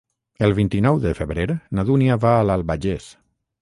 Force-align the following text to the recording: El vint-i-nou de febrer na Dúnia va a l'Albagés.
El 0.47 0.55
vint-i-nou 0.59 0.97
de 1.05 1.13
febrer 1.21 1.47
na 1.81 1.87
Dúnia 1.93 2.19
va 2.27 2.37
a 2.39 2.45
l'Albagés. 2.51 3.17